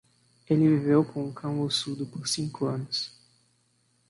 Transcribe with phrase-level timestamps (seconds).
[0.49, 3.11] Ele viveu com um cão ossudo por cinco anos.